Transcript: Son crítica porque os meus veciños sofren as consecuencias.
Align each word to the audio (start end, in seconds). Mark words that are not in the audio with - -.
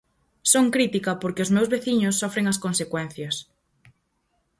Son 0.51 0.65
crítica 0.75 1.11
porque 1.21 1.43
os 1.45 1.53
meus 1.55 1.71
veciños 1.75 2.17
sofren 2.21 2.45
as 2.51 2.61
consecuencias. 2.65 3.35